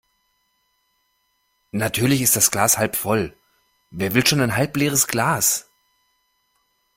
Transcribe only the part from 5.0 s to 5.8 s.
Glas?